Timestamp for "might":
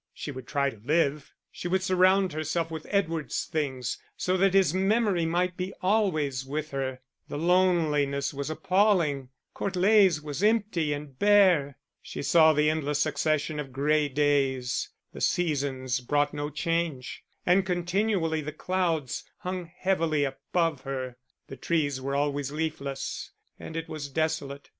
5.27-5.55